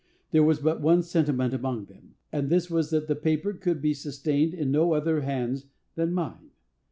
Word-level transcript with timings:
There 0.31 0.41
was 0.41 0.57
but 0.57 0.81
one 0.81 1.03
sentiment 1.03 1.53
among 1.53 1.85
them, 1.85 2.15
and 2.31 2.49
this 2.49 2.71
was 2.71 2.89
that 2.89 3.07
the 3.07 3.15
paper 3.15 3.53
could 3.53 3.83
be 3.83 3.93
sustained 3.93 4.55
in 4.55 4.71
no 4.71 4.93
other 4.93 5.21
hands 5.21 5.67
than 5.93 6.11
mine. 6.11 6.49